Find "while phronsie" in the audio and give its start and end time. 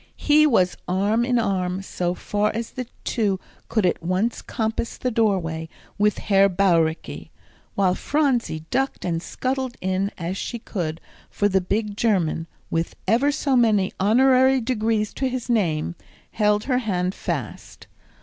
7.75-8.65